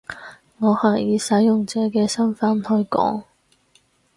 [0.57, 3.21] 我係以使用者嘅身分去講